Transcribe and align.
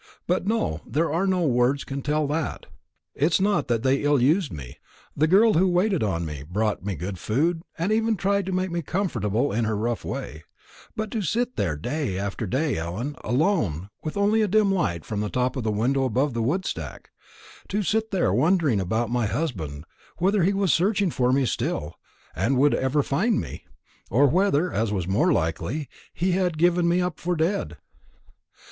But 0.25 0.47
no, 0.47 0.81
there 0.87 1.13
are 1.13 1.27
no 1.27 1.43
words 1.45 1.83
can 1.83 2.01
tell 2.01 2.25
that. 2.25 2.65
It's 3.13 3.39
not 3.39 3.67
that 3.67 3.83
they 3.83 3.97
ill 4.01 4.19
used 4.19 4.51
me. 4.51 4.79
The 5.15 5.27
girl 5.27 5.53
who 5.53 5.67
waited 5.67 6.01
on 6.01 6.25
me 6.25 6.41
brought 6.41 6.83
me 6.83 6.95
good 6.95 7.19
food, 7.19 7.61
and 7.77 7.91
even 7.91 8.17
tried 8.17 8.47
to 8.47 8.51
make 8.51 8.71
me 8.71 8.81
comfortable 8.81 9.51
in 9.51 9.65
her 9.65 9.77
rough 9.77 10.03
way; 10.03 10.43
but 10.95 11.11
to 11.11 11.21
sit 11.21 11.55
there 11.55 11.75
day 11.75 12.17
after 12.17 12.47
day, 12.47 12.77
Ellen, 12.77 13.15
alone, 13.23 13.91
with 14.03 14.17
only 14.17 14.41
a 14.41 14.47
dim 14.47 14.71
light 14.73 15.05
from 15.05 15.21
the 15.21 15.29
top 15.29 15.55
of 15.55 15.63
the 15.63 15.71
window 15.71 16.05
above 16.05 16.33
the 16.33 16.41
wood 16.41 16.65
stack; 16.65 17.11
to 17.67 17.83
sit 17.83 18.09
there 18.09 18.33
wondering 18.33 18.79
about 18.81 19.11
my 19.11 19.27
husband, 19.27 19.85
whether 20.17 20.41
he 20.41 20.51
was 20.53 20.73
searching 20.73 21.11
for 21.11 21.31
me 21.31 21.45
still, 21.45 21.93
and 22.35 22.57
would 22.57 22.73
ever 22.73 23.03
find 23.03 23.39
me, 23.39 23.67
or 24.09 24.25
whether, 24.25 24.71
as 24.73 24.91
was 24.91 25.07
more 25.07 25.31
likely, 25.31 25.87
he 26.11 26.31
had 26.31 26.57
given 26.57 26.87
me 26.87 27.03
up 27.03 27.19
for 27.19 27.35
dead. 27.35 27.77